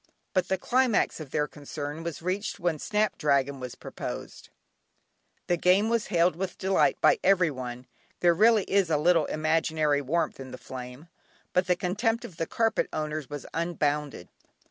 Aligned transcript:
But 0.33 0.47
the 0.47 0.57
climax 0.57 1.19
of 1.19 1.29
their 1.29 1.47
concern 1.47 2.01
was 2.01 2.23
reached 2.23 2.59
when 2.59 2.79
"Snap 2.79 3.19
dragon" 3.19 3.59
was 3.59 3.75
proposed. 3.75 4.49
The 5.45 5.57
game 5.57 5.89
was 5.89 6.07
hailed 6.07 6.35
with 6.35 6.57
delight 6.57 6.99
by 7.01 7.19
every 7.23 7.51
one 7.51 7.85
(there 8.19 8.33
really 8.33 8.63
is 8.63 8.89
a 8.89 8.97
little 8.97 9.25
imaginary 9.27 10.01
warmth 10.01 10.39
in 10.39 10.49
the 10.49 10.57
flame), 10.57 11.07
but 11.53 11.67
the 11.67 11.75
contempt 11.75 12.25
of 12.25 12.37
the 12.37 12.47
carpet 12.47 12.89
owners 12.91 13.29
was 13.29 13.45
unbounded. 13.53 14.27